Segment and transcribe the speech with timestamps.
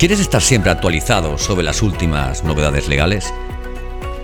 [0.00, 3.34] ¿Quieres estar siempre actualizado sobre las últimas novedades legales?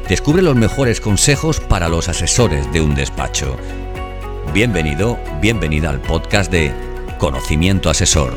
[0.08, 3.58] Descubre los mejores consejos para los asesores de un despacho.
[4.54, 6.72] Bienvenido, bienvenida al podcast de
[7.18, 8.32] Conocimiento Asesor.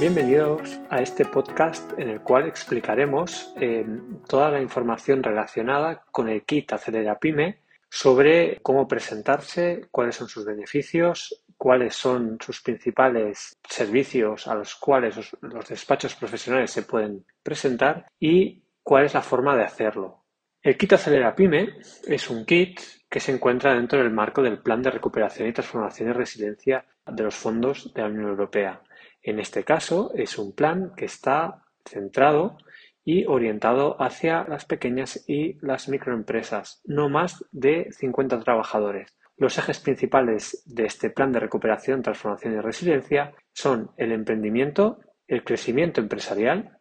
[0.00, 3.86] Bienvenidos a este podcast en el cual explicaremos eh,
[4.26, 10.46] toda la información relacionada con el kit Acelera Pyme sobre cómo presentarse, cuáles son sus
[10.46, 18.06] beneficios, cuáles son sus principales servicios a los cuales los, despachos profesionales se pueden presentar
[18.18, 20.24] y cuál es la forma de hacerlo.
[20.60, 21.76] El kit Acelera Pyme
[22.08, 26.08] es un kit que se encuentra dentro del marco del Plan de Recuperación y Transformación
[26.08, 28.82] y Resiliencia de los fondos de la Unión Europea.
[29.22, 32.58] En este caso, es un plan que está centrado
[33.04, 39.16] y orientado hacia las pequeñas y las microempresas, no más de 50 trabajadores.
[39.36, 45.42] Los ejes principales de este plan de recuperación, transformación y resiliencia son el emprendimiento, el
[45.44, 46.78] crecimiento empresarial,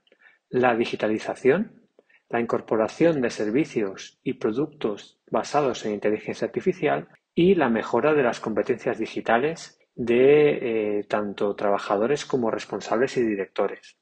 [0.50, 1.82] la digitalización,
[2.30, 8.40] la incorporación de servicios y productos basados en inteligencia artificial y la mejora de las
[8.40, 13.98] competencias digitales de eh, tanto trabajadores como responsables y directores.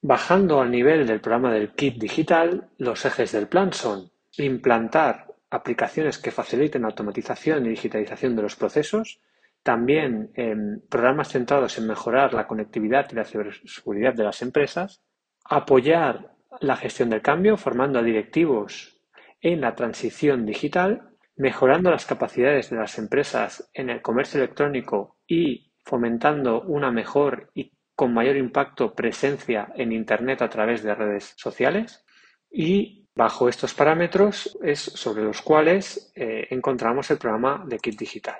[0.00, 6.18] Bajando al nivel del programa del kit digital, los ejes del plan son implantar aplicaciones
[6.18, 9.20] que faciliten la automatización y digitalización de los procesos,
[9.62, 15.00] también em, programas centrados en mejorar la conectividad y la ciberseguridad de las empresas,
[15.44, 19.00] apoyar la gestión del cambio formando a directivos
[19.40, 25.72] en la transición digital, mejorando las capacidades de las empresas en el comercio electrónico y
[25.84, 32.04] fomentando una mejor y con mayor impacto presencia en Internet a través de redes sociales
[32.50, 38.36] y Bajo estos parámetros es sobre los cuales eh, encontramos el programa de Kit Digital.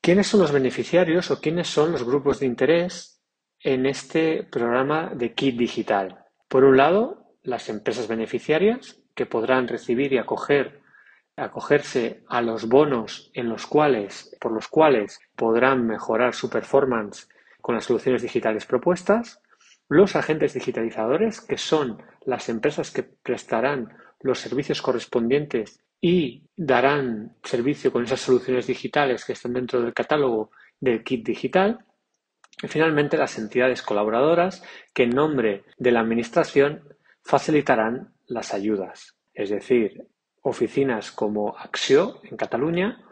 [0.00, 3.22] ¿Quiénes son los beneficiarios o quiénes son los grupos de interés
[3.60, 6.24] en este programa de Kit Digital?
[6.48, 10.82] Por un lado, las empresas beneficiarias que podrán recibir y acoger
[11.36, 17.28] acogerse a los bonos en los cuales, por los cuales podrán mejorar su performance
[17.60, 19.42] con las soluciones digitales propuestas,
[19.88, 27.92] los agentes digitalizadores, que son las empresas que prestarán los servicios correspondientes y darán servicio
[27.92, 30.50] con esas soluciones digitales que están dentro del catálogo
[30.80, 31.84] del kit digital.
[32.62, 34.62] Y finalmente las entidades colaboradoras
[34.94, 40.08] que en nombre de la Administración facilitarán las ayudas, es decir,
[40.42, 43.04] oficinas como Axio en Cataluña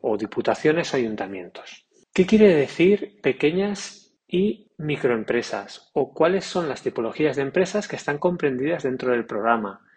[0.00, 1.86] o diputaciones o ayuntamientos.
[2.12, 5.90] ¿Qué quiere decir pequeñas y microempresas?
[5.92, 9.87] ¿O cuáles son las tipologías de empresas que están comprendidas dentro del programa?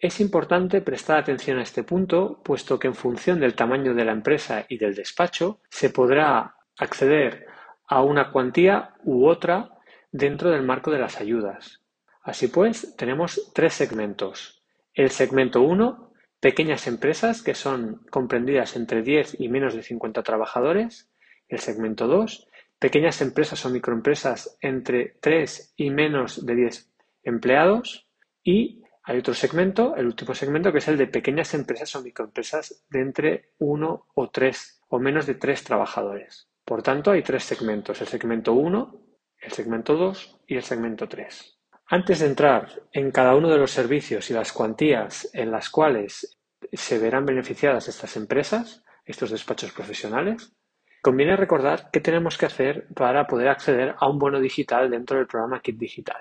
[0.00, 4.12] Es importante prestar atención a este punto, puesto que en función del tamaño de la
[4.12, 7.46] empresa y del despacho, se podrá acceder
[7.88, 9.70] a una cuantía u otra
[10.12, 11.82] dentro del marco de las ayudas.
[12.22, 14.62] Así pues, tenemos tres segmentos.
[14.94, 21.10] El segmento 1, pequeñas empresas que son comprendidas entre 10 y menos de 50 trabajadores.
[21.48, 22.46] El segmento 2,
[22.78, 26.92] pequeñas empresas o microempresas entre 3 y menos de 10
[27.24, 28.06] empleados.
[28.44, 32.84] Y hay otro segmento, el último segmento, que es el de pequeñas empresas o microempresas
[32.90, 36.50] de entre uno o tres o menos de tres trabajadores.
[36.62, 39.00] Por tanto, hay tres segmentos, el segmento 1,
[39.40, 41.58] el segmento 2 y el segmento 3.
[41.86, 46.38] Antes de entrar en cada uno de los servicios y las cuantías en las cuales
[46.70, 50.54] se verán beneficiadas estas empresas, estos despachos profesionales,
[51.00, 55.26] conviene recordar qué tenemos que hacer para poder acceder a un bono digital dentro del
[55.26, 56.20] programa Kit Digital.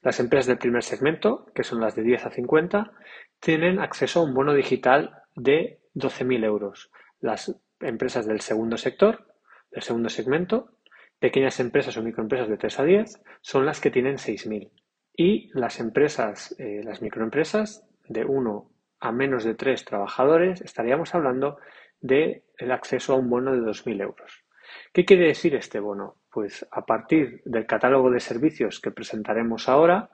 [0.03, 2.93] Las empresas del primer segmento, que son las de 10 a 50,
[3.39, 6.91] tienen acceso a un bono digital de 12.000 euros.
[7.21, 9.27] Las empresas del segundo sector,
[9.71, 10.77] del segundo segmento,
[11.21, 14.73] pequeñas empresas o microempresas de 3 a 10, son las que tienen 6.000.
[15.15, 21.59] Y las empresas, eh, las microempresas de 1 a menos de 3 trabajadores, estaríamos hablando
[22.03, 24.45] del acceso a un bono de 2.000 euros.
[24.93, 26.17] ¿Qué quiere decir este bono?
[26.31, 30.11] Pues a partir del catálogo de servicios que presentaremos ahora,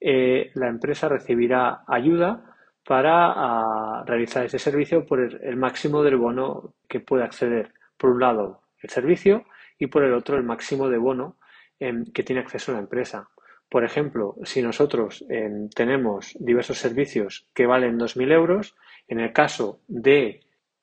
[0.00, 2.44] eh, la empresa recibirá ayuda
[2.86, 7.72] para realizar ese servicio por el, máximo del bono que puede acceder.
[7.96, 9.44] Por un lado, el servicio
[9.78, 11.36] y por el otro, el máximo de bono
[11.78, 13.28] que tiene acceso la empresa.
[13.70, 18.76] Por ejemplo, si nosotros em, tenemos diversos servicios que valen 2.000 euros,
[19.06, 20.40] en el caso de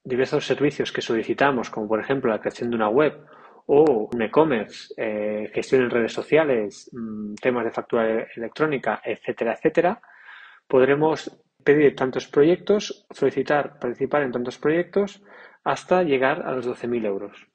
[0.08, 3.26] diversos servicios que solicitamos, como por ejemplo la creación de una web
[3.66, 10.02] o un e-commerce, eh, gestión en redes sociales, mm, temas de factura electrónica, etcétera, etcétera,
[10.66, 11.30] podremos
[11.64, 15.22] pedir tantos proyectos, solicitar participar en tantos proyectos
[15.66, 17.46] hasta llegar a los 12.000 euros.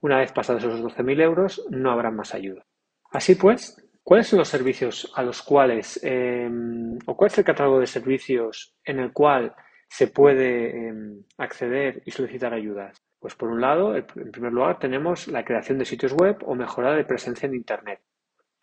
[0.00, 2.66] Una vez pasados esos 12.000 euros, no habrá más ayuda.
[3.12, 7.78] Así pues, ¿Cuáles son los servicios a los cuales, em, o cuál es el catálogo
[7.78, 9.54] de servicios en el cual
[9.90, 13.02] se puede em, acceder y solicitar ayudas?
[13.18, 16.94] Pues por un lado, en primer lugar, tenemos la creación de sitios web o mejora
[16.94, 18.00] de presencia en Internet,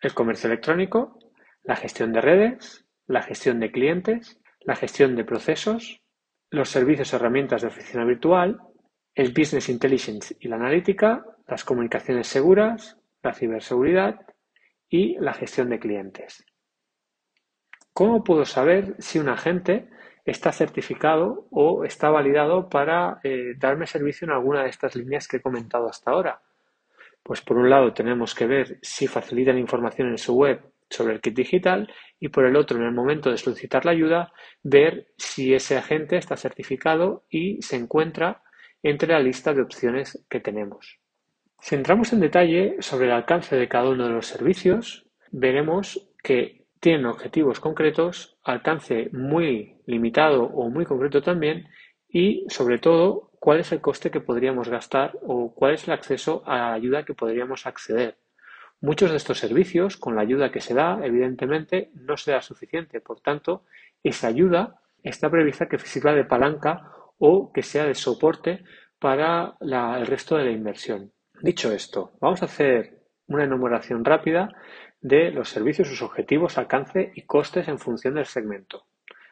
[0.00, 1.18] el comercio electrónico,
[1.62, 6.00] la gestión de redes, la gestión de clientes, la gestión de procesos,
[6.50, 8.58] los servicios y herramientas de oficina virtual,
[9.14, 14.16] el business intelligence y la analítica, las comunicaciones seguras, la ciberseguridad,
[14.88, 16.44] y la gestión de clientes.
[17.92, 19.88] ¿Cómo puedo saber si un agente
[20.30, 25.38] está certificado o está validado para eh, darme servicio en alguna de estas líneas que
[25.38, 26.40] he comentado hasta ahora?
[27.22, 30.60] Pues por un lado tenemos que ver si facilitan información en su web
[30.90, 34.32] sobre el kit digital y por el otro, en el momento de solicitar la ayuda,
[34.62, 38.42] ver si ese agente está certificado y se encuentra
[38.82, 40.98] entre la lista de opciones que tenemos.
[41.60, 46.57] Si entramos en detalle sobre el alcance de cada uno de los servicios, veremos que
[46.80, 51.68] tienen objetivos concretos, alcance muy limitado o muy concreto también
[52.08, 56.42] y sobre todo cuál es el coste que podríamos gastar o cuál es el acceso
[56.46, 58.18] a la ayuda que podríamos acceder.
[58.80, 63.00] Muchos de estos servicios, con la ayuda que se da, evidentemente no será suficiente.
[63.00, 63.64] Por tanto,
[64.04, 68.64] esa ayuda está prevista que sirva de palanca o que sea de soporte
[69.00, 71.12] para el resto de la inversión.
[71.40, 74.48] Dicho esto, vamos a hacer una enumeración rápida
[75.00, 78.86] de los servicios, sus objetivos, alcance y costes en función del segmento.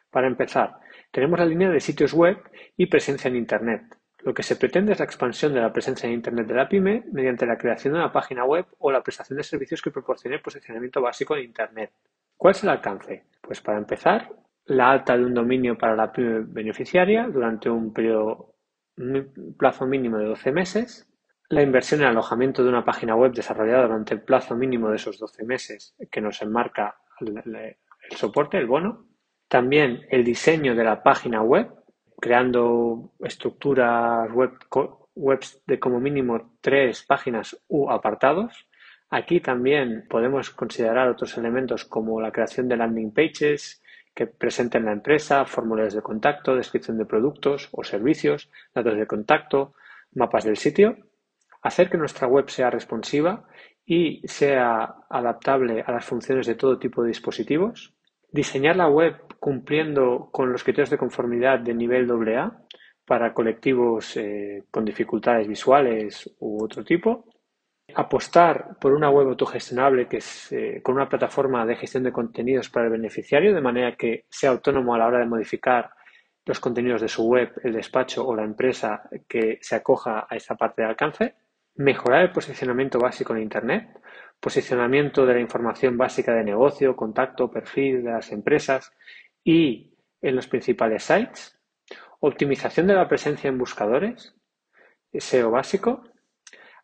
[0.09, 0.77] Para empezar,
[1.11, 2.37] tenemos la línea de sitios web
[2.75, 3.81] y presencia en Internet.
[4.19, 7.03] Lo que se pretende es la expansión de la presencia en Internet de la pyme
[7.11, 11.01] mediante la creación de una página web o la prestación de servicios que proporcione posicionamiento
[11.01, 11.91] básico en Internet.
[12.35, 13.25] ¿Cuál es el alcance?
[13.41, 14.29] Pues para empezar,
[14.65, 18.55] la alta de un dominio para la pyme beneficiaria durante un periodo,
[18.97, 21.07] un plazo mínimo de 12 meses,
[21.49, 25.17] la inversión en alojamiento de una página web desarrollada durante el plazo mínimo de esos
[25.17, 27.77] 12 meses que nos enmarca el,
[28.15, 29.05] soporte, el bono.
[29.47, 31.69] También el diseño de la página web,
[32.19, 34.51] creando estructuras web,
[35.15, 38.67] webs de como mínimo tres páginas u apartados.
[39.09, 43.81] Aquí también podemos considerar otros elementos como la creación de landing pages
[44.13, 49.75] que presenten la empresa, formularios de contacto, descripción de productos o servicios, datos de contacto,
[50.13, 51.06] mapas del sitio
[51.67, 53.45] hacer que nuestra web sea responsiva
[53.85, 57.93] y sea adaptable a las funciones de todo tipo de dispositivos,
[58.31, 62.63] diseñar la web cumpliendo con los criterios de conformidad de nivel AA
[63.05, 67.25] para colectivos eh, con dificultades visuales u otro tipo,
[67.95, 72.69] apostar por una web autogestionable que es eh, con una plataforma de gestión de contenidos
[72.69, 75.89] para el beneficiario, de manera que sea autónomo a la hora de modificar
[76.45, 80.55] los contenidos de su web, el despacho o la empresa que se acoja a esta
[80.55, 81.35] parte de alcance
[81.77, 83.99] mejorar el posicionamiento básico en Internet,
[84.39, 88.91] posicionamiento de la información básica de negocio, contacto, perfil de las empresas
[89.43, 91.59] y en los principales sites,
[92.19, 94.35] optimización de la presencia en buscadores,
[95.13, 96.03] SEO básico,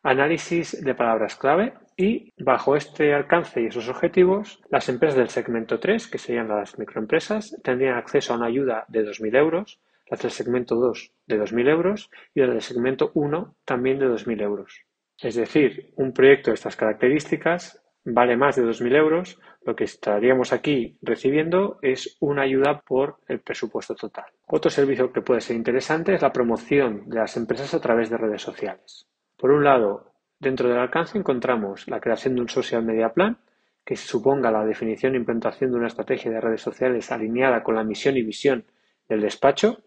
[0.03, 5.79] análisis de palabras clave y bajo este alcance y esos objetivos, las empresas del segmento
[5.79, 9.79] 3, que serían las microempresas, tendrían acceso a una ayuda de 2.000 euros
[10.13, 14.41] las del segmento 2 de 2.000 euros y las del segmento 1 también de 2.000
[14.43, 14.86] euros.
[15.20, 20.53] Es decir, un proyecto de estas características vale más de 2.000 euros, lo que estaríamos
[20.53, 24.25] aquí recibiendo es una ayuda por el presupuesto total.
[24.46, 28.17] Otro servicio que puede ser interesante es la promoción de las empresas a través de
[28.17, 29.08] redes sociales.
[29.36, 33.39] Por un lado, dentro del alcance encontramos la creación de un social media plan,
[33.84, 37.84] que suponga la definición e implantación de una estrategia de redes sociales alineada con la
[37.84, 38.65] misión y visión
[39.10, 39.79] del despacho,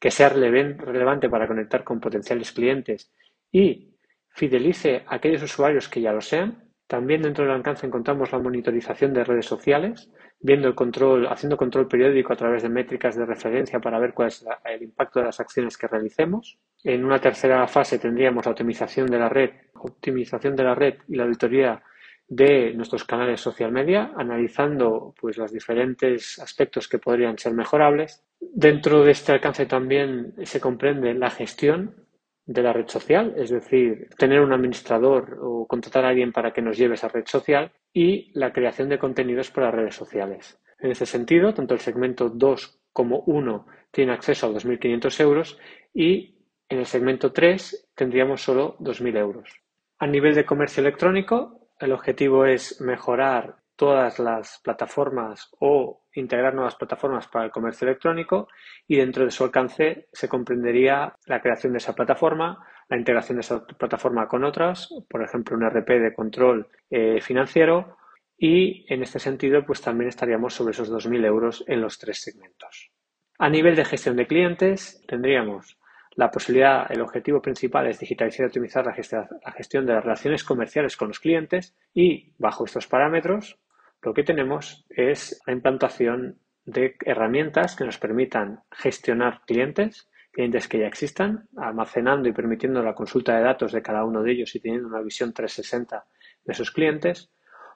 [0.00, 3.12] que sea relevante para conectar con potenciales clientes
[3.52, 3.94] y
[4.30, 6.64] fidelice a aquellos usuarios que ya lo sean.
[6.86, 11.86] También dentro del alcance encontramos la monitorización de redes sociales, viendo el control, haciendo control
[11.86, 15.38] periódico a través de métricas de referencia para ver cuál es el impacto de las
[15.38, 16.58] acciones que realicemos.
[16.82, 21.16] En una tercera fase tendríamos la optimización de la red, optimización de la red y
[21.16, 21.82] la auditoría
[22.30, 28.24] de nuestros canales social media, analizando pues los diferentes aspectos que podrían ser mejorables.
[28.40, 32.06] Dentro de este alcance también se comprende la gestión
[32.46, 36.62] de la red social, es decir, tener un administrador o contratar a alguien para que
[36.62, 40.56] nos lleve esa red social y la creación de contenidos para redes sociales.
[40.78, 45.58] En este sentido, tanto el segmento 2 como 1 tienen acceso a 2.500 euros
[45.92, 49.50] y en el segmento 3 tendríamos solo 2.000 euros.
[49.98, 56.74] A nivel de comercio electrónico, el objetivo es mejorar todas las plataformas o integrar nuevas
[56.74, 58.48] plataformas para el comercio electrónico
[58.86, 63.40] y dentro de su alcance se comprendería la creación de esa plataforma, la integración de
[63.40, 67.96] esa plataforma con otras, por ejemplo un RP de control eh, financiero
[68.36, 72.90] y en este sentido pues también estaríamos sobre esos 2.000 euros en los tres segmentos.
[73.38, 75.79] A nivel de gestión de clientes tendríamos
[76.20, 80.94] la posibilidad, el objetivo principal es digitalizar y optimizar la gestión, de las relaciones comerciales
[80.94, 83.58] con los clientes y bajo estos parámetros
[84.02, 90.80] lo que tenemos es la implantación de herramientas que nos permitan gestionar clientes, clientes que
[90.80, 94.60] ya existan, almacenando y permitiendo la consulta de datos de cada uno de ellos y
[94.60, 96.04] teniendo una visión 360
[96.44, 97.30] de esos clientes.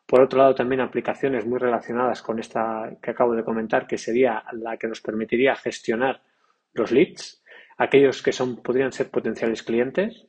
[0.04, 4.44] Por otro lado, también aplicaciones muy relacionadas con esta que acabo de comentar, que sería
[4.52, 6.20] la que nos permitiría gestionar
[6.74, 7.42] los leads,
[7.78, 10.26] aquellos que son, podrían ser potenciales clientes.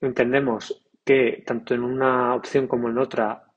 [0.00, 3.50] Entendemos que tanto en una opción como en otra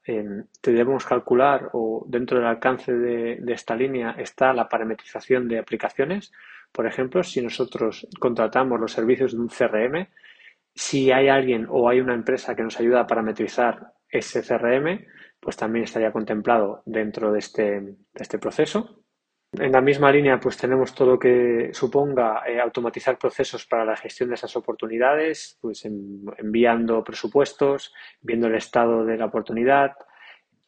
[0.61, 6.31] debemos calcular o dentro del alcance de, esta línea está la parametrización de aplicaciones.
[6.71, 10.07] Por ejemplo, si nosotros contratamos los servicios de un CRM,
[10.75, 15.05] si hay alguien o hay una empresa que nos ayuda a parametrizar ese CRM,
[15.39, 19.02] pues también estaría contemplado dentro de este, de este proceso.
[19.59, 23.95] En la misma línea, pues tenemos todo lo que suponga eh, automatizar procesos para la
[23.95, 29.91] gestión de esas oportunidades, pues enviando presupuestos, viendo el estado de la oportunidad,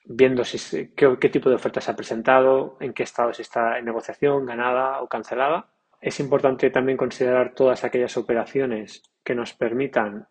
[0.06, 3.80] viendo si, qué, qué, tipo de oferta se ha presentado, en qué estado se está
[3.80, 5.68] en negociación, ganada o cancelada.
[6.00, 10.28] Es importante también considerar todas aquellas operaciones que nos permitan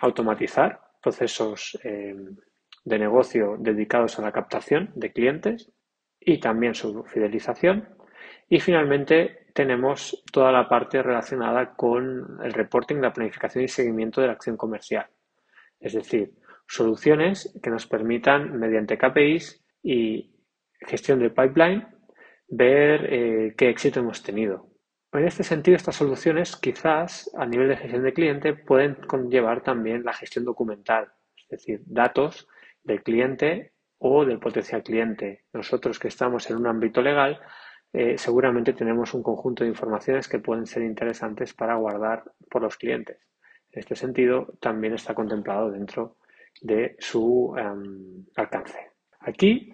[0.00, 2.16] automatizar procesos eh,
[2.84, 5.70] de negocio dedicados a la captación de clientes
[6.24, 7.88] y también su fidelización.
[8.48, 14.28] Y finalmente tenemos toda la parte relacionada con el reporting, la planificación y seguimiento de
[14.28, 15.06] la acción comercial.
[15.80, 16.32] Es decir,
[16.66, 20.34] soluciones que nos permitan, mediante KPIs y
[20.80, 21.86] gestión del pipeline,
[22.48, 24.68] ver eh, qué éxito hemos tenido.
[25.12, 30.04] En este sentido, estas soluciones quizás a nivel de gestión de cliente pueden conllevar también
[30.04, 32.48] la gestión documental, es decir, datos
[32.82, 33.71] del cliente
[34.04, 35.44] o del potencial cliente.
[35.52, 37.40] Nosotros que estamos en un ámbito legal,
[37.92, 42.76] eh, seguramente tenemos un conjunto de informaciones que pueden ser interesantes para guardar por los
[42.76, 43.18] clientes.
[43.70, 46.16] En este sentido, también está contemplado dentro
[46.60, 48.90] de su em, alcance.
[49.20, 49.72] Aquí,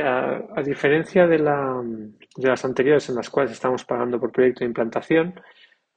[0.00, 5.34] a, diferencia de, las anteriores en las cuales estamos pagando por proyecto de implantación,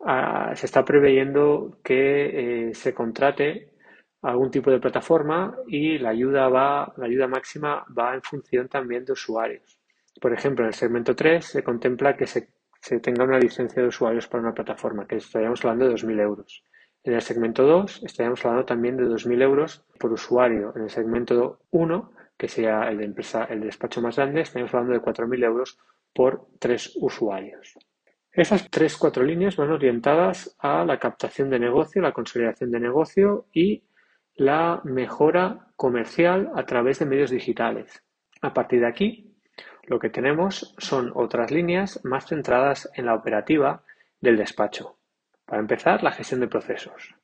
[0.06, 3.73] ah, se está preveyendo que eh, se contrate
[4.24, 9.06] algún tipo de plataforma y la ayuda va, la ayuda máxima va en función también
[9.06, 9.78] de usuarios.
[10.20, 12.50] Por ejemplo, en el segmento 3 se contempla que se,
[13.02, 16.64] tenga una licencia de usuarios para una plataforma, que estaríamos hablando de 2.000 euros.
[17.04, 20.74] En el segmento 2 estaríamos hablando también de 2.000 euros por usuario.
[20.76, 24.94] En el segmento 1, que sea el de empresa, el despacho más grande, estaríamos hablando
[24.94, 25.78] de 4.000 euros
[26.14, 27.78] por tres usuarios.
[28.32, 33.46] Esas tres, cuatro líneas van orientadas a la captación de negocio, la consolidación de negocio
[33.54, 33.84] y
[34.36, 38.04] la mejora comercial a través de medios digitales.
[38.42, 39.36] A partir de aquí,
[39.84, 43.84] lo que tenemos son otras líneas más centradas en la operativa
[44.20, 44.98] del despacho.
[45.46, 47.16] Para empezar, la gestión de procesos.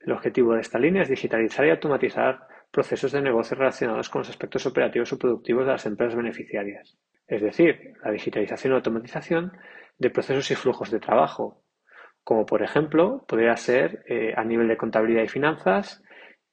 [0.00, 4.28] El objetivo de esta línea es digitalizar y automatizar procesos de negocio relacionados con los
[4.28, 6.96] aspectos operativos o productivos de las empresas beneficiarias.
[7.26, 9.52] Es decir, la digitalización y automatización
[9.98, 11.62] de procesos y flujos de trabajo,
[12.22, 16.02] como por ejemplo podría ser eh, a nivel de contabilidad y finanzas,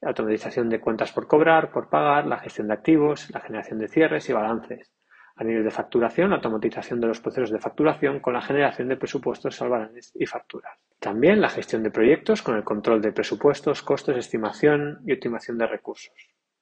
[0.06, 4.30] automatización de cuentas por cobrar, por pagar, la gestión de activos, la generación de cierres
[4.30, 4.92] y balances.
[5.36, 8.98] A nivel de facturación, la automatización de los procesos de facturación con la generación de
[8.98, 10.78] presupuestos, salvarandes y facturas.
[11.00, 15.68] También la gestión de proyectos con el control de presupuestos, costos, estimación y optimización de
[15.68, 16.14] recursos.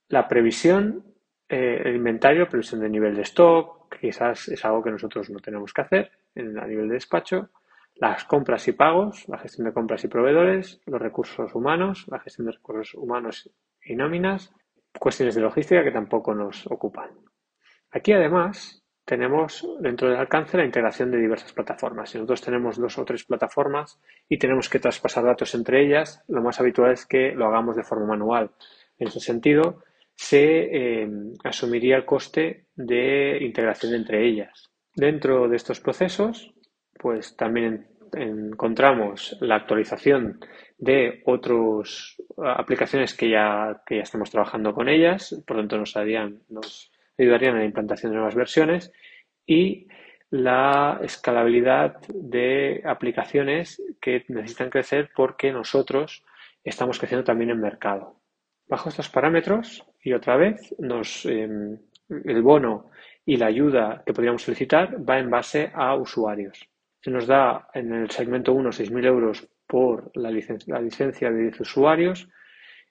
[0.08, 1.04] La previsión,
[1.50, 5.74] eh, el inventario, previsión de nivel de stock, quizás es algo que nosotros no tenemos
[5.74, 7.50] que hacer a nivel de despacho.
[8.02, 12.48] Las compras y pagos, la gestión de compras y proveedores, los recursos humanos, la gestión
[12.48, 13.48] de recursos humanos
[13.86, 14.52] y nóminas,
[15.00, 17.12] cuestiones de logística que tampoco nos ocupan.
[17.92, 22.10] Aquí además tenemos dentro del alcance la integración de diversas plataformas.
[22.10, 26.42] Si nosotros tenemos dos o tres plataformas y tenemos que traspasar datos entre ellas, lo
[26.42, 28.50] más habitual es que lo hagamos de forma manual.
[28.98, 29.84] En ese sentido,
[30.16, 31.10] se eh,
[31.44, 34.72] asumiría el coste de integración entre ellas.
[34.96, 36.52] Dentro de estos procesos,
[37.00, 40.40] pues también encontramos la actualización
[40.78, 45.96] de otras aplicaciones que ya, que ya estamos trabajando con ellas, por lo tanto nos,
[45.96, 48.92] harían, nos ayudarían a la implantación de nuevas versiones
[49.46, 49.88] y
[50.32, 56.24] la escalabilidad de aplicaciones que necesitan crecer porque nosotros
[56.64, 58.16] estamos creciendo también en mercado.
[58.68, 61.78] Bajo estos parámetros, y otra vez, nos, em,
[62.10, 62.90] el bono
[63.26, 66.71] y la ayuda que podríamos solicitar va en base a usuarios.
[67.02, 71.44] Se nos da en el segmento 1 6.000 euros por la licencia, la licencia de
[71.44, 72.30] 10 usuarios,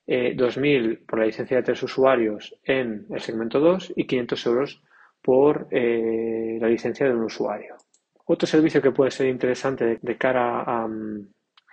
[0.07, 4.83] 2.000 eh, por la licencia de 3 usuarios en el segmento 2 y 500 euros
[5.23, 7.77] por eh, la licencia de un usuario.
[8.25, 10.89] Otro servicio que puede ser interesante de, cara a,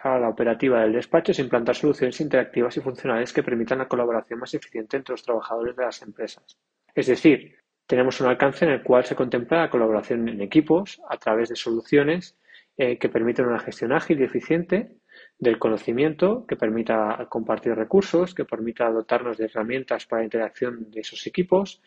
[0.03, 4.39] a, la operativa del despacho es implantar soluciones interactivas y funcionales que permitan la colaboración
[4.39, 6.57] más eficiente entre los trabajadores de las empresas.
[6.93, 7.55] Es decir,
[7.87, 11.55] tenemos un alcance en el cual se contempla la colaboración en equipos a través de
[11.55, 12.37] soluciones
[12.77, 14.97] eh, que permiten una gestión ágil y eficiente
[15.39, 20.99] del conocimiento, que permita compartir recursos, que permita dotarnos de herramientas para la interacción de
[20.99, 21.81] esos equipos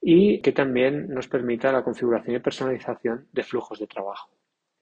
[0.00, 4.30] y que también nos permita la configuración y personalización de flujos de trabajo.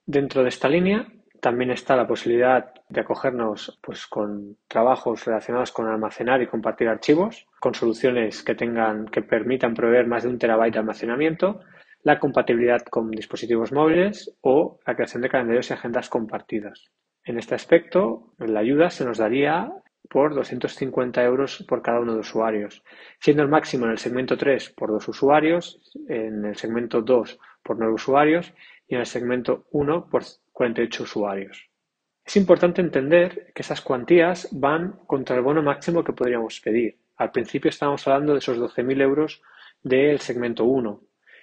[0.05, 1.07] Dentro de esta línea
[1.41, 7.47] también está la posibilidad de acogernos pues, con trabajos relacionados con almacenar y compartir archivos,
[7.59, 11.61] con soluciones que tengan, que permitan proveer más de un terabyte de almacenamiento,
[12.03, 16.91] la compatibilidad con dispositivos móviles o la creación de calendarios y agendas compartidas.
[17.23, 19.71] En este aspecto, la ayuda se nos daría
[20.07, 22.83] por 250 euros por cada uno de usuarios,
[23.19, 27.79] siendo el máximo en el segmento 3 por dos usuarios, en el segmento 2 por
[27.79, 28.53] nueve usuarios
[28.87, 31.69] y en el segmento 1 por 48 usuarios.
[32.23, 36.97] Es importante entender que esas cuantías van contra el bono máximo que podríamos pedir.
[37.17, 39.41] Al principio estábamos hablando de esos 12.000 euros
[39.83, 41.01] del segmento 1.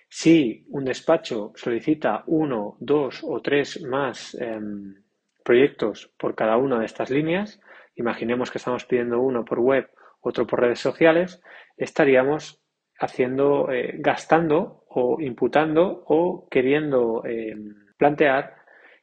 [0.08, 4.94] Si un despacho solicita uno, dos o tres más em,
[5.42, 7.60] proyectos por cada una de estas líneas,
[7.94, 9.88] imaginemos que estamos pidiendo uno por web,
[10.20, 11.40] otro por redes sociales,
[11.76, 12.60] estaríamos
[12.98, 18.54] haciendo, eh, gastando o imputando o queriendo em, plantear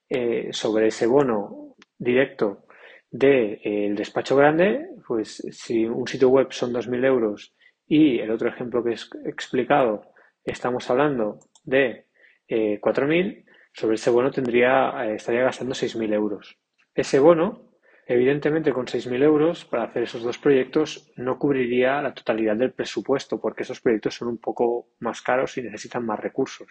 [0.10, 2.65] eh, sobre ese bono directo
[3.12, 7.54] del de, despacho grande, pues si un sitio web son 2.000 euros
[7.88, 12.06] y el otro ejemplo que he explicado estamos hablando de
[12.47, 16.58] eh, 4.000, sobre ese bono tendría, eh, estaría gastando 6.000 euros.
[16.93, 17.68] Ese bono,
[18.10, 23.39] evidentemente con 6.000 euros para hacer esos dos proyectos no cubriría la totalidad del presupuesto
[23.39, 26.67] porque esos proyectos son un poco más caros y necesitan más recursos.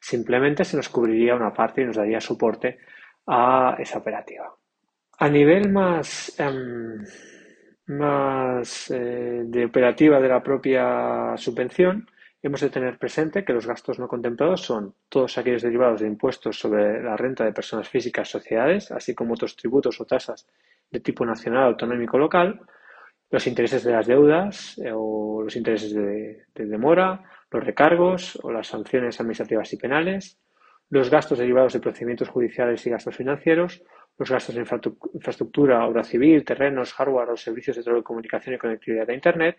[0.00, 2.80] Simplemente se nos cubriría una parte y nos daría soporte
[3.28, 4.52] a esa operativa.
[5.20, 7.04] A nivel más, em,
[7.86, 12.08] más eh, de operativa de la propia subvención,
[12.42, 16.58] hemos de tener presente que los gastos no contemplados son todos aquellos derivados de impuestos
[16.58, 20.46] sobre la renta de personas físicas, sociedades, así como otros tributos o tasas
[20.90, 22.60] de tipo nacional, autonómico, local,
[23.30, 28.66] los intereses de las deudas eh, o los intereses de demora, los recargos o las
[28.66, 30.38] sanciones administrativas y penales,
[30.90, 33.82] los gastos derivados de procedimientos judiciales y gastos financieros,
[34.18, 34.60] los gastos de
[35.14, 39.56] infraestructura, obra civil, terrenos, hardware o servicios de telecomunicación y conectividad a Internet,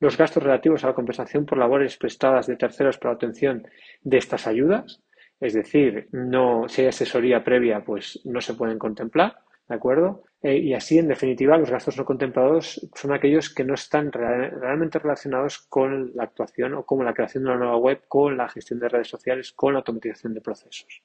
[0.00, 3.66] los gastos relativos a la compensación por labores prestadas de terceros para la obtención
[4.02, 5.02] de estas ayudas,
[5.40, 9.36] es decir, no, si hay asesoría previa, pues no se pueden contemplar,
[9.68, 10.24] ¿de acuerdo?
[10.42, 14.98] Eh, y así, en definitiva, los gastos no contemplados son aquellos que no están realmente
[14.98, 18.78] relacionados con la actuación o con la creación de una nueva web, con la gestión
[18.78, 21.02] de redes sociales, con la automatización de procesos.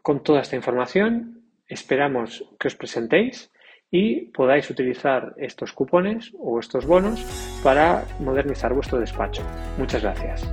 [0.01, 3.51] Con toda esta información, esperamos que os presentéis
[3.89, 7.21] y podáis utilizar estos cupones o estos bonos
[7.63, 9.43] para modernizar vuestro despacho.
[9.77, 10.49] Muchas gracias.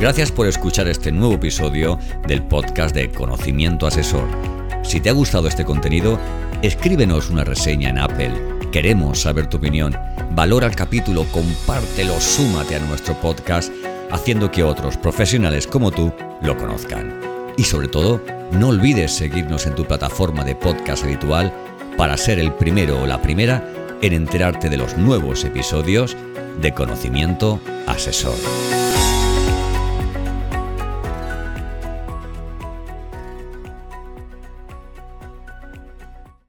[0.00, 4.28] Gracias por escuchar este nuevo episodio del podcast de Conocimiento Asesor.
[4.82, 6.18] Si te ha gustado este contenido,
[6.62, 8.32] escríbenos una reseña en Apple.
[8.72, 9.94] Queremos saber tu opinión.
[10.30, 13.72] Valora el capítulo, compártelo, súmate a nuestro podcast,
[14.10, 16.12] haciendo que otros profesionales como tú
[16.42, 17.20] lo conozcan.
[17.56, 18.20] Y sobre todo,
[18.52, 21.52] no olvides seguirnos en tu plataforma de podcast habitual
[21.96, 23.68] para ser el primero o la primera
[24.00, 26.16] en enterarte de los nuevos episodios
[26.60, 28.36] de Conocimiento Asesor.